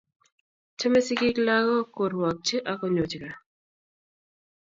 Chame 0.79 0.99
sigik 1.07 1.37
lagok, 1.47 1.87
korwokchi 1.95 2.55
ak 2.71 2.77
konyochi 2.79 3.17
kat. 3.23 3.37